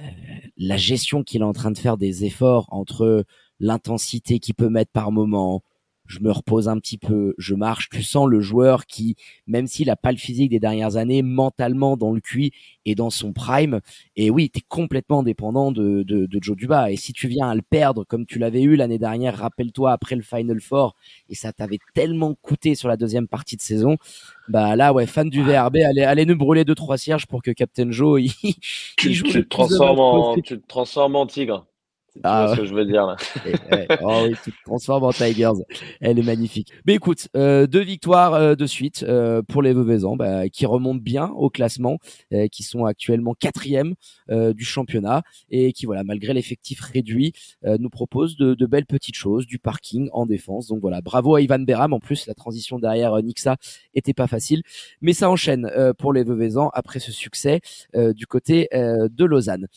[0.57, 3.25] la gestion qu'il est en train de faire des efforts entre
[3.59, 5.63] l'intensité qu'il peut mettre par moment,
[6.07, 7.89] je me repose un petit peu, je marche.
[7.89, 9.15] Tu sens le joueur qui,
[9.47, 12.51] même s'il a pas le physique des dernières années, mentalement dans le cuit
[12.85, 13.81] et dans son prime.
[14.15, 16.91] Et oui, tu es complètement dépendant de, de, de, Joe Duba.
[16.91, 20.15] Et si tu viens à le perdre comme tu l'avais eu l'année dernière, rappelle-toi après
[20.15, 20.95] le Final Four,
[21.29, 23.97] et ça t'avait tellement coûté sur la deuxième partie de saison,
[24.47, 27.51] bah là, ouais, fan du VRB, allez, allez nous brûler deux trois cierges pour que
[27.51, 28.55] Captain Joe, il,
[28.97, 31.65] tu, joue tu, te transformes en, tu te transformes en tigre.
[32.23, 33.15] Ah, ce que je veux dire là.
[34.01, 35.51] oh oui, tu te transformes en Tigers.
[35.99, 36.71] Elle est magnifique.
[36.85, 41.01] Mais écoute, euh, deux victoires euh, de suite euh, pour les Veuvezans, bah, qui remontent
[41.01, 41.97] bien au classement,
[42.33, 43.95] euh, qui sont actuellement quatrième
[44.29, 49.15] euh, du championnat et qui voilà, malgré l'effectif réduit, nous proposent de, de, belles petites
[49.15, 50.67] choses, du parking en défense.
[50.67, 51.93] Donc voilà, bravo à Ivan Beram.
[51.93, 53.57] En plus, la transition derrière Nixa
[53.93, 54.61] était pas facile,
[55.01, 57.61] mais ça enchaîne pour les Veuvezans après ce succès
[57.93, 59.67] du côté de Lausanne.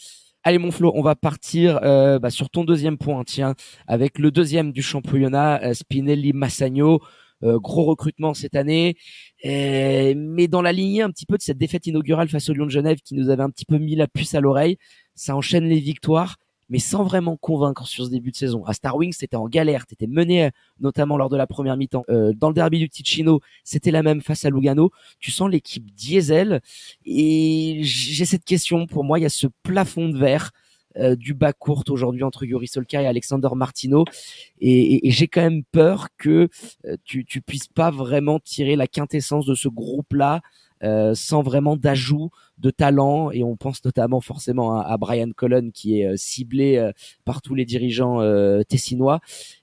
[0.44, 3.54] Allez mon Flo, on va partir euh, bah, sur ton deuxième point, tiens,
[3.86, 7.00] avec le deuxième du championnat, euh, Spinelli Massagno.
[7.44, 8.96] Euh, gros recrutement cette année,
[9.44, 12.70] mais dans la lignée un petit peu de cette défaite inaugurale face au Lyon de
[12.70, 14.76] Genève qui nous avait un petit peu mis la puce à l'oreille,
[15.14, 16.34] ça enchaîne les victoires
[16.68, 18.64] mais sans vraiment convaincre sur ce début de saison.
[18.64, 20.50] À Star Wings, c'était en galère, t'étais mené euh,
[20.80, 22.04] notamment lors de la première mi-temps.
[22.10, 24.90] Euh, dans le derby du Ticino, c'était la même face à Lugano.
[25.18, 26.60] Tu sens l'équipe diesel
[27.04, 30.50] et j'ai cette question pour moi, il y a ce plafond de verre
[30.96, 34.04] euh, du bas court aujourd'hui entre Yuri Solka et Alexander Martino
[34.58, 36.48] et, et, j'ai quand même peur que
[37.04, 40.40] tu, tu puisses pas vraiment tirer la quintessence de ce groupe là
[40.84, 46.00] euh, sans vraiment d'ajout de talent et on pense notamment forcément à, Brian Cullen qui
[46.00, 46.92] est euh, ciblé euh,
[47.24, 48.20] par tous les dirigeants
[48.68, 49.20] tessinois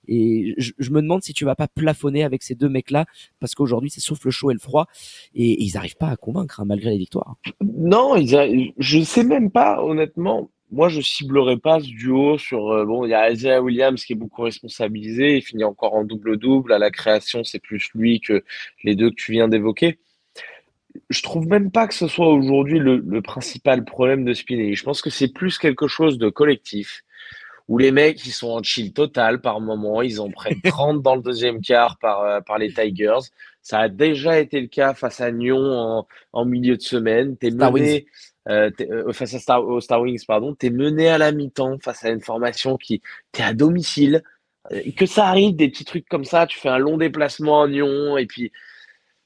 [0.08, 3.06] et je, me demande si tu vas pas plafonner avec ces deux mecs là
[3.39, 4.88] parce qu'aujourd'hui c'est sauf le chaud et le froid
[5.34, 7.36] et, ils arrivent pas à convaincre hein, malgré les victoires.
[7.62, 12.86] Non, ils je sais même pas honnêtement moi, je ciblerai pas ce duo sur.
[12.86, 15.38] bon, il y a Isaiah Williams qui est beaucoup responsabilisé.
[15.38, 16.73] Il finit encore en double-double.
[16.73, 18.43] À la création, c'est plus lui que
[18.84, 19.99] les deux que tu viens d'évoquer
[21.10, 24.75] je trouve même pas que ce soit aujourd'hui le, principal problème de Spinelli.
[24.75, 27.03] Je pense que c'est plus quelque chose de collectif
[27.67, 31.15] où les mecs, ils sont en chill total par moment, ils en prennent 30 dans
[31.15, 33.31] le deuxième quart par, euh, par les Tigers.
[33.62, 37.36] Ça a déjà été le cas face à Nyon en, en milieu de semaine.
[37.38, 38.05] T'es mené,
[38.47, 42.05] euh, euh, face à Star, aux Star Wings, pardon, t'es mené à la mi-temps face
[42.05, 44.21] à une formation qui, t'es à domicile.
[44.95, 48.17] Que ça arrive, des petits trucs comme ça, tu fais un long déplacement à Nyon,
[48.17, 48.51] et puis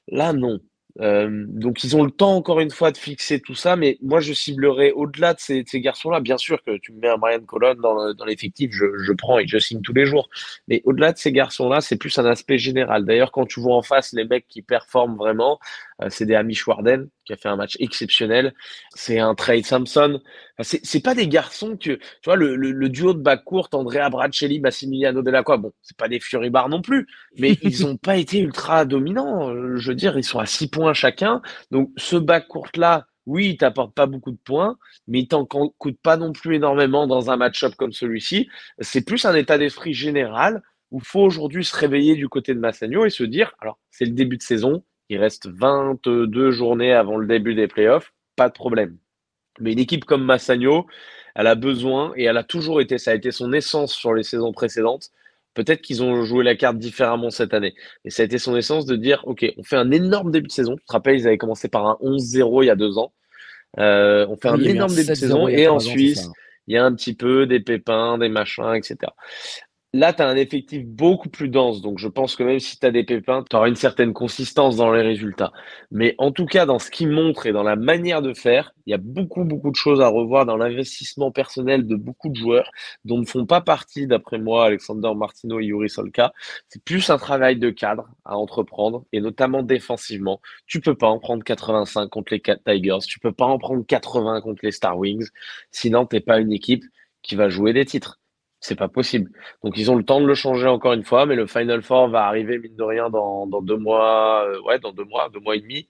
[0.08, 0.60] là, non.
[1.00, 4.20] Euh, donc ils ont le temps encore une fois de fixer tout ça, mais moi
[4.20, 6.20] je ciblerai au-delà de ces, garçons-là.
[6.20, 9.58] Bien sûr que tu me mets un Brian Colon dans, l'effectif, je, prends et je
[9.58, 10.28] signe tous les jours.
[10.68, 13.04] Mais au-delà de ces garçons-là, c'est plus un aspect général.
[13.04, 15.58] D'ailleurs, quand tu vois en face les mecs qui performent vraiment,
[16.02, 18.54] euh, c'est des Amish Warden qui a fait un match exceptionnel.
[18.94, 20.20] C'est un Trey Sampson.
[20.58, 24.10] Enfin, c'est pas des garçons que tu vois le, le, le duo de court Andrea
[24.10, 25.58] Bracelli, Massimiliano Delacroix.
[25.58, 27.06] Bon, c'est pas des Fury Bar non plus,
[27.38, 29.76] mais ils ont pas été ultra dominants.
[29.76, 31.40] Je veux dire, ils sont à six points chacun.
[31.70, 35.98] Donc ce court là, oui, il t'apporte pas beaucoup de points, mais il t'en coûte
[36.02, 38.48] pas non plus énormément dans un match-up comme celui-ci.
[38.80, 42.58] C'est plus un état d'esprit général où il faut aujourd'hui se réveiller du côté de
[42.58, 47.16] Massagno et se dire, alors c'est le début de saison, il reste 22 journées avant
[47.16, 48.96] le début des playoffs, pas de problème.
[49.58, 50.86] Mais une équipe comme Massagno,
[51.34, 54.22] elle a besoin, et elle a toujours été, ça a été son essence sur les
[54.22, 55.10] saisons précédentes.
[55.54, 57.74] Peut-être qu'ils ont joué la carte différemment cette année.
[58.04, 60.52] Mais ça a été son essence de dire, OK, on fait un énorme début de
[60.52, 60.76] saison.
[60.76, 63.12] Tu te rappelles, ils avaient commencé par un 11-0 il y a deux ans.
[63.78, 65.48] Euh, on fait un énorme début de saison.
[65.48, 66.28] Et en Suisse,
[66.68, 69.10] il y a un petit peu des pépins, des machins, etc.
[69.92, 72.86] Là, tu as un effectif beaucoup plus dense, donc je pense que même si tu
[72.86, 75.52] as des pépins, tu auras une certaine consistance dans les résultats.
[75.90, 78.92] Mais en tout cas, dans ce qui montre et dans la manière de faire, il
[78.92, 82.70] y a beaucoup, beaucoup de choses à revoir dans l'investissement personnel de beaucoup de joueurs
[83.04, 86.32] dont ne font pas partie, d'après moi, Alexander Martino et Yuri Solka.
[86.68, 90.40] C'est plus un travail de cadre à entreprendre, et notamment défensivement.
[90.68, 94.40] Tu peux pas en prendre 85 contre les Tigers, tu peux pas en prendre 80
[94.42, 95.26] contre les Star Wings,
[95.72, 96.84] sinon t'es pas une équipe
[97.22, 98.19] qui va jouer des titres.
[98.60, 99.30] C'est pas possible.
[99.64, 102.08] Donc ils ont le temps de le changer encore une fois, mais le Final Four
[102.10, 105.56] va arriver mine de rien dans, deux mois, euh, ouais, dans deux mois, deux mois
[105.56, 105.88] et demi.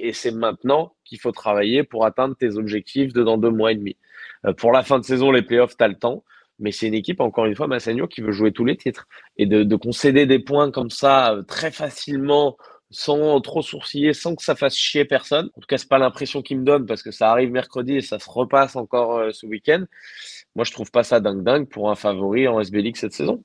[0.00, 3.76] Et c'est maintenant qu'il faut travailler pour atteindre tes objectifs de dans deux mois et
[3.76, 3.96] demi.
[4.44, 6.24] Euh, pour la fin de saison, les playoffs, t'as le temps,
[6.58, 9.46] mais c'est une équipe encore une fois, Massagno, qui veut jouer tous les titres et
[9.46, 12.56] de, de concéder des points comme ça euh, très facilement
[12.92, 15.48] sans trop sourciller, sans que ça fasse chier personne.
[15.56, 18.00] En tout cas, c'est pas l'impression qu'il me donne parce que ça arrive mercredi et
[18.00, 19.84] ça se repasse encore ce week-end
[20.56, 23.42] moi je trouve pas ça dingue dingue pour un favori en SB League cette saison.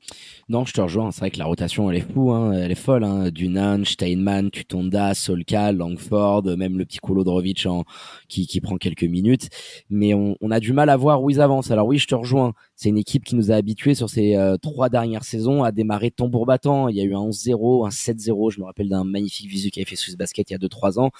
[0.49, 1.11] Non, je te rejoins.
[1.11, 2.51] C'est vrai que la rotation elle est fou, hein.
[2.51, 3.03] elle est folle.
[3.03, 3.29] Hein.
[3.29, 7.83] Dunan, Steinman, Tutonda, Solka, Langford, même le petit Kolodrovic en
[8.27, 9.49] qui, qui prend quelques minutes.
[9.89, 11.71] Mais on, on, a du mal à voir où ils avancent.
[11.71, 12.53] Alors oui, je te rejoins.
[12.75, 16.11] C'est une équipe qui nous a habitués sur ces euh, trois dernières saisons à démarrer
[16.11, 16.89] tambour battant.
[16.89, 18.51] Il y a eu un 11-0, un 7-0.
[18.51, 20.99] Je me rappelle d'un magnifique visu qui avait fait Swiss Basket il y a 2-3
[20.99, 21.11] ans.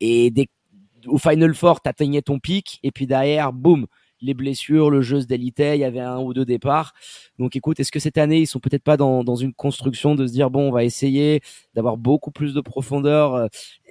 [0.00, 0.48] Et dès
[1.06, 3.86] au Final Four, t'atteignais ton pic, et puis derrière, boum,
[4.20, 6.92] les blessures, le jeu se délitait, il y avait un ou deux départs.
[7.38, 10.26] Donc écoute, est-ce que cette année, ils sont peut-être pas dans, dans une construction de
[10.26, 11.40] se dire, bon, on va essayer
[11.78, 13.46] d'avoir beaucoup plus de profondeur euh,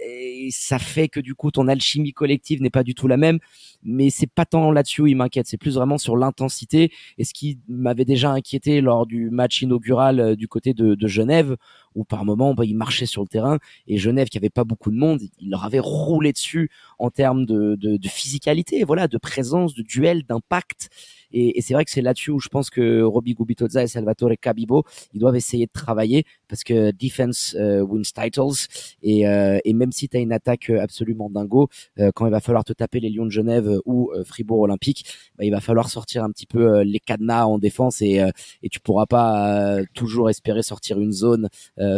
[0.05, 3.39] et ça fait que du coup, ton alchimie collective n'est pas du tout la même.
[3.83, 6.91] Mais c'est pas tant là-dessus où il m'inquiète, c'est plus vraiment sur l'intensité.
[7.17, 11.07] Et ce qui m'avait déjà inquiété lors du match inaugural euh, du côté de, de
[11.07, 11.55] Genève,
[11.95, 14.91] où par moment, bah, il marchait sur le terrain et Genève, qui avait pas beaucoup
[14.91, 16.69] de monde, il leur avait roulé dessus
[16.99, 20.89] en termes de, de, de physicalité, voilà, de présence, de duel, d'impact.
[21.31, 24.31] Et, et c'est vrai que c'est là-dessus où je pense que Roby Gubitoza et Salvatore
[24.41, 28.67] Cabibo, ils doivent essayer de travailler parce que defense uh, wins titles
[29.03, 31.67] et, euh, et même si tu as une attaque absolument dingo,
[31.99, 35.05] euh, quand il va falloir te taper les Lions de Genève ou euh, Fribourg Olympique,
[35.37, 38.21] bah, il va falloir sortir un petit peu les cadenas en défense et,
[38.63, 41.49] et tu pourras pas toujours espérer sortir une zone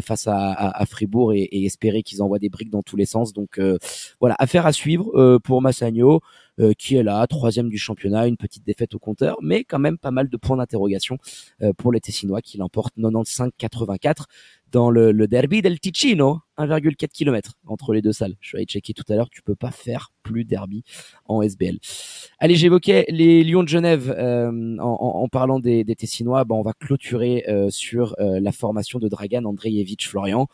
[0.02, 3.06] face à, à, à Fribourg et, et espérer qu'ils envoient des briques dans tous les
[3.06, 3.34] sens.
[3.34, 3.60] Donc
[4.20, 6.22] voilà, affaire à suivre pour Massagno.
[6.60, 9.98] Euh, qui est là, troisième du championnat, une petite défaite au compteur, mais quand même
[9.98, 11.18] pas mal de points d'interrogation
[11.62, 14.26] euh, pour les Tessinois qui l'emportent 95-84
[14.72, 18.36] dans le, le, derby del Ticino, 1,4 km entre les deux salles.
[18.40, 20.84] Je suis allé checker tout à l'heure, tu peux pas faire plus derby
[21.26, 21.80] en SBL.
[22.40, 26.44] Allez, j'évoquais les Lions de Genève euh, en, en, parlant des, des Tessinois.
[26.44, 30.48] Bah, on va clôturer euh, sur euh, la formation de Dragan Andreevich Florian.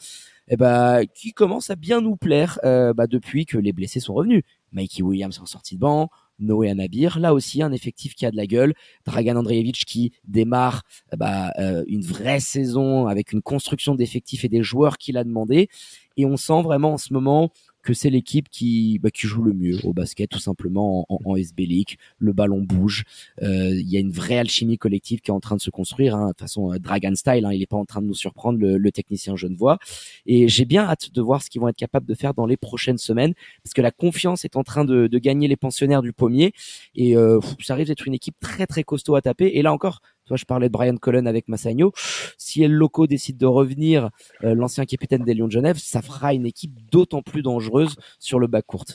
[0.47, 4.43] Eh ben, qui commence à bien nous plaire bah, depuis que les blessés sont revenus.
[4.75, 8.35] Mikey Williams en sortie de banc, Noé Anabir, là aussi un effectif qui a de
[8.35, 8.73] la gueule,
[9.05, 10.83] Dragan Andreevich qui démarre
[11.17, 15.69] bah, euh, une vraie saison avec une construction d'effectifs et des joueurs qu'il a demandé,
[16.17, 17.51] et on sent vraiment en ce moment
[17.85, 21.35] que c'est l'équipe qui, bah, qui joue le mieux au basket, tout simplement en, en
[21.35, 21.97] League.
[22.17, 23.05] Le ballon bouge.
[23.43, 26.15] Euh, il y a une vraie alchimie collective qui est en train de se construire.
[26.15, 26.31] Hein.
[26.31, 28.77] De façon, euh, Dragon Style, hein, il n'est pas en train de nous surprendre, le,
[28.77, 29.77] le technicien genevois.
[30.25, 32.57] Et j'ai bien hâte de voir ce qu'ils vont être capables de faire dans les
[32.57, 36.11] prochaines semaines, parce que la confiance est en train de, de gagner les pensionnaires du
[36.11, 36.53] pommier.
[36.95, 39.51] Et euh, ça arrive d'être une équipe très très costaud à taper.
[39.53, 41.91] Et là encore, Toi, je parlais de Brian Cullen avec Massagno.
[42.37, 44.09] Si El Loco décide de revenir,
[44.41, 48.47] l'ancien capitaine des Lions de Genève, ça fera une équipe d'autant plus dangereuse sur le
[48.47, 48.85] bas court.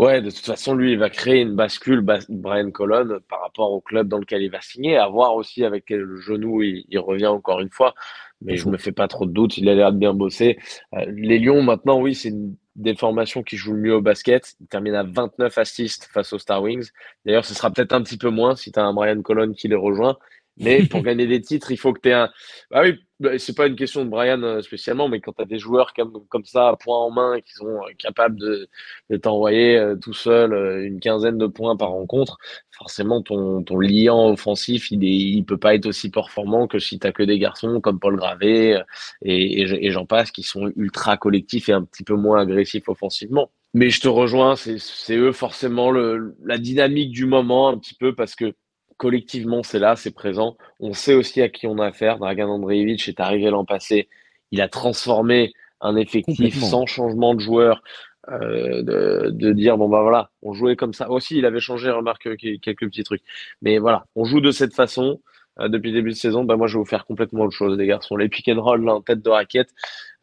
[0.00, 3.82] Ouais, de toute façon, lui, il va créer une bascule, Brian Colon, par rapport au
[3.82, 4.96] club dans lequel il va signer.
[4.96, 7.94] À voir aussi avec quel genou il, revient encore une fois.
[8.40, 9.58] Mais je me fais pas trop de doutes.
[9.58, 10.58] Il a l'air de bien bosser.
[10.94, 14.54] Euh, les Lions, maintenant, oui, c'est une des formations qui jouent le mieux au basket.
[14.62, 16.88] Il termine à 29 assists face aux Star Wings.
[17.26, 19.68] D'ailleurs, ce sera peut-être un petit peu moins si tu as un Brian Colon qui
[19.68, 20.16] les rejoint.
[20.60, 22.30] Mais pour gagner des titres, il faut que tu aies un.
[22.70, 25.46] Ah oui, bah, c'est pas une question de Brian euh, spécialement, mais quand tu as
[25.46, 28.68] des joueurs comme, comme ça, point en main, qui sont euh, capables de,
[29.08, 30.52] de t'envoyer euh, tout seul
[30.84, 32.38] une quinzaine de points par rencontre,
[32.70, 36.98] forcément ton, ton liant offensif, il, est, il peut pas être aussi performant que si
[36.98, 38.80] tu que des garçons comme Paul Gravé
[39.22, 43.50] et, et, j'en passe, qui sont ultra collectifs et un petit peu moins agressifs offensivement.
[43.74, 48.14] Mais je te rejoins, c'est eux forcément le, la dynamique du moment un petit peu
[48.14, 48.54] parce que
[49.00, 50.58] collectivement, c'est là, c'est présent.
[50.78, 52.18] On sait aussi à qui on a affaire.
[52.18, 54.10] Dragan Andreevich est arrivé l'an passé.
[54.50, 57.82] Il a transformé un effectif sans changement de joueur.
[58.28, 61.90] Euh, de, de, dire bon bah voilà on jouait comme ça aussi il avait changé
[61.90, 62.28] remarque
[62.60, 63.22] quelques petits trucs
[63.62, 65.18] mais voilà on joue de cette façon euh,
[65.68, 67.86] depuis le début de saison, bah moi je vais vous faire complètement autre chose, les
[67.86, 68.16] garçons.
[68.16, 69.70] Les pick and roll en tête de raquette,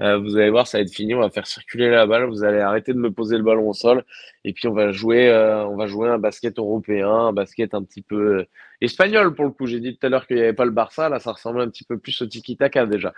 [0.01, 1.13] euh, vous allez voir, ça va être fini.
[1.15, 2.25] On va faire circuler la balle.
[2.25, 4.03] Vous allez arrêter de me poser le ballon au sol,
[4.43, 7.83] et puis on va jouer, euh, on va jouer un basket européen, un basket un
[7.83, 8.45] petit peu
[8.81, 9.67] espagnol pour le coup.
[9.67, 11.69] J'ai dit tout à l'heure qu'il n'y avait pas le Barça, là ça ressemble un
[11.69, 13.13] petit peu plus au tiki taka déjà.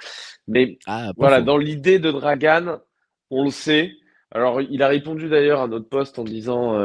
[0.48, 2.80] Mais ah, voilà, dans l'idée de Dragan,
[3.30, 3.92] on le sait.
[4.32, 6.78] Alors il a répondu d'ailleurs à notre poste en disant.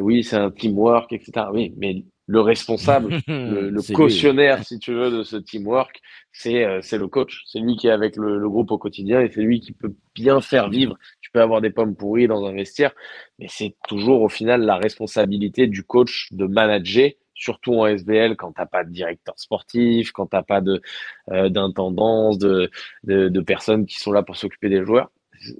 [0.00, 1.46] oui, c'est un teamwork, etc.
[1.52, 6.00] Oui, mais le responsable, le, cautionnaire, si tu veux, de ce teamwork,
[6.32, 7.42] c'est euh, c'est le coach.
[7.44, 9.94] C'est lui qui est avec le, le, groupe au quotidien et c'est lui qui peut
[10.14, 10.96] bien faire vivre.
[11.20, 12.92] Tu peux avoir des pommes pourries dans un vestiaire,
[13.38, 18.52] mais c'est toujours au final la responsabilité du coach de manager, surtout en SBL quand
[18.52, 20.80] t'as pas de directeur sportif, quand t'as pas de
[21.32, 22.70] euh, d'intendance, de,
[23.04, 25.10] de, de personnes qui sont là pour s'occuper des joueurs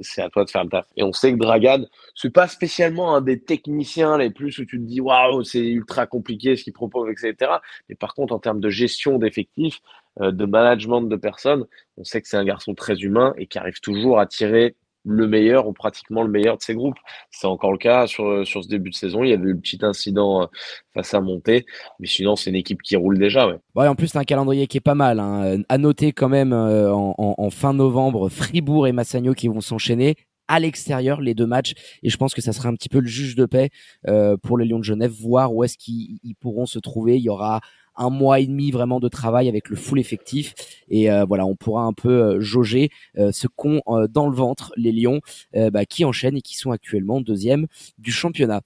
[0.01, 0.87] c'est à toi de faire le taf.
[0.97, 4.79] Et on sait que Dragan, c'est pas spécialement un des techniciens les plus où tu
[4.79, 7.53] te dis waouh, c'est ultra compliqué ce qu'il propose, etc.
[7.89, 9.81] Mais par contre, en termes de gestion d'effectifs,
[10.21, 11.67] euh, de management de personnes,
[11.97, 15.27] on sait que c'est un garçon très humain et qui arrive toujours à tirer le
[15.27, 16.99] meilleur ou pratiquement le meilleur de ses groupes.
[17.31, 19.25] C'est encore le cas sur, sur ce début de saison.
[19.25, 20.47] Il y avait eu le petit incident euh,
[20.95, 21.67] face à Monté,
[21.99, 23.47] mais sinon c'est une équipe qui roule déjà.
[23.47, 23.59] Ouais.
[23.75, 25.21] ouais en plus c'est un calendrier qui est pas mal.
[25.21, 25.63] Hein.
[25.69, 30.17] À noter quand même euh, en, fin novembre, Fribourg et Massagno qui vont s'enchaîner
[30.49, 33.07] à l'extérieur les deux matchs et je pense que ça sera un petit peu le
[33.07, 33.71] juge de paix
[34.09, 37.29] euh, pour les Lions de Genève voir où est-ce qu'ils pourront se trouver il y
[37.29, 37.61] aura
[37.97, 40.55] un mois et demi vraiment de travail avec le full effectif
[40.89, 44.73] et euh, voilà on pourra un peu euh, jauger euh, ce qu'ont dans le ventre
[44.77, 45.21] les Lions
[45.55, 47.67] bah, qui enchaînent et qui sont actuellement deuxième
[47.99, 48.63] du championnat.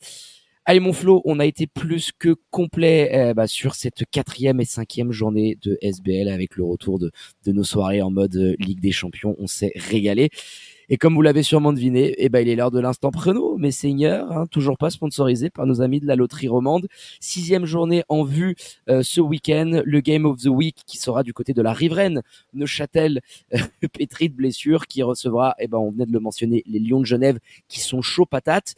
[0.65, 5.12] Allez mon Flo, on a été plus que complet bah, sur cette quatrième et cinquième
[5.12, 7.12] journée de SBL avec le retour de,
[7.45, 9.37] de nos soirées en mode Ligue des Champions.
[9.39, 10.31] On s'est régalé.
[10.88, 13.72] Et comme vous l'avez sûrement deviné, eh ben, il est l'heure de l'instant Preneau, mes
[13.72, 16.87] seigneurs, hein, toujours pas sponsorisé par nos amis de la loterie romande.
[17.18, 18.55] Sixième journée en vue
[18.88, 22.22] euh, ce week-end, le Game of the Week qui sera du côté de la riveraine
[22.55, 23.20] Neuchâtel,
[23.55, 23.59] euh,
[23.92, 27.07] pétri de blessures, qui recevra, eh ben, on venait de le mentionner, les Lions de
[27.07, 28.75] Genève qui sont chauds patates.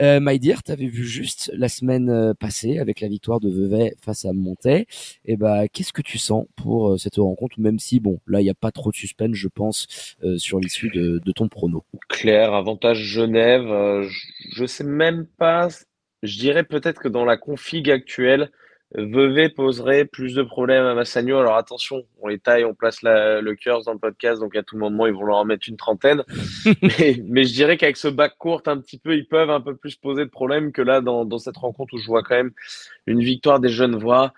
[0.00, 3.94] Euh, My Dear, t'avais vu juste la semaine euh, passée avec la victoire de Vevey
[4.02, 4.86] face à Montais.
[5.26, 8.40] Et eh ben, qu'est-ce que tu sens pour euh, cette rencontre, même si bon, là
[8.40, 11.48] il n'y a pas trop de suspense, je pense, euh, sur l'issue de, de, ton
[11.48, 11.84] prono?
[12.08, 13.66] Claire, avantage Genève.
[14.02, 15.68] je, je sais même pas.
[16.22, 18.50] Je dirais peut-être que dans la config actuelle,
[18.94, 21.38] Vevey poserait plus de problèmes à Massagno.
[21.38, 24.76] Alors attention, on les taille, on place le curse dans le podcast, donc à tout
[24.76, 26.24] moment, ils vont leur en mettre une trentaine.
[26.82, 29.94] mais, je dirais qu'avec ce bac court, un petit peu, ils peuvent un peu plus
[29.94, 32.52] poser de problèmes que là, dans, cette rencontre où je vois quand même
[33.06, 34.32] une victoire des jeunes voix.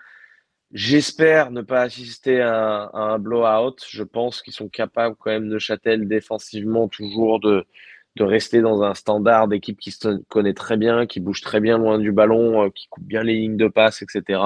[0.71, 3.75] J'espère ne pas assister à, à un blowout.
[3.87, 7.65] Je pense qu'ils sont capables quand même de Châtel défensivement toujours de,
[8.15, 11.77] de rester dans un standard d'équipe qui se connaît très bien, qui bouge très bien
[11.77, 14.39] loin du ballon, euh, qui coupe bien les lignes de passe, etc.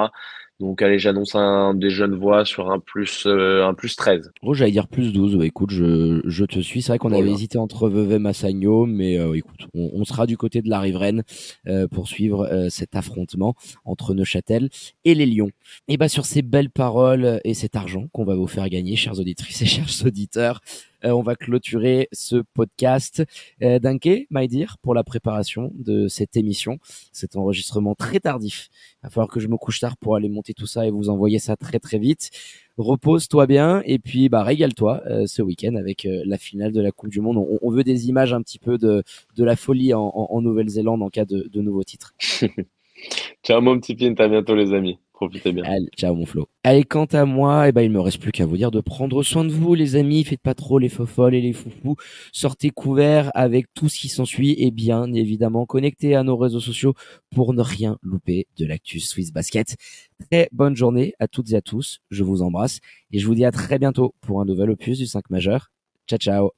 [0.60, 4.32] Donc allez, j'annonce un des jeunes voix sur un plus euh, un plus 13.
[4.42, 5.44] Oh, j'allais dire plus 12.
[5.44, 6.82] écoute, je, je te suis.
[6.82, 10.36] C'est vrai qu'on avait hésité entre Vevey Massagno, mais euh, écoute, on, on, sera du
[10.36, 11.24] côté de la riveraine
[11.68, 13.54] euh, pour suivre cet affrontement
[13.86, 14.70] entre Neuchâtel
[15.06, 15.52] et les Lions.
[15.88, 19.20] Et bah sur ces belles paroles et cet argent qu'on va vous faire gagner, chers
[19.20, 20.62] auditrices et chers auditeurs,
[21.12, 23.24] on va clôturer ce podcast.
[23.62, 26.80] Euh, Danke, my dear, pour la préparation de cette émission.
[27.12, 28.70] Cet enregistrement très tardif.
[28.72, 31.10] Il va falloir que je me couche tard pour aller monter tout ça et vous
[31.10, 32.30] envoyer ça très très vite.
[32.78, 37.10] Repose-toi bien et puis bah régale-toi euh, ce week-end avec la finale de la Coupe
[37.10, 37.38] du Monde.
[37.62, 39.04] On, veut des images un petit peu de,
[39.36, 42.14] de la folie en, Nouvelle-Zélande en cas de, de nouveaux titres.
[43.44, 45.00] Ciao mon petit pin, à bientôt les amis.
[45.66, 46.48] Allez, ciao mon Flo.
[46.64, 49.24] Allez, quant à moi, eh ben, il me reste plus qu'à vous dire de prendre
[49.24, 50.24] soin de vous, les amis.
[50.24, 51.96] Faites pas trop les fofolles et les foufous.
[52.32, 56.94] Sortez couverts avec tout ce qui s'ensuit et bien évidemment connectez à nos réseaux sociaux
[57.34, 59.76] pour ne rien louper de l'actu Swiss Basket.
[60.30, 62.00] Très bonne journée à toutes et à tous.
[62.12, 62.80] Je vous embrasse
[63.12, 65.72] et je vous dis à très bientôt pour un nouvel opus du 5 majeur.
[66.08, 66.52] Ciao, ciao.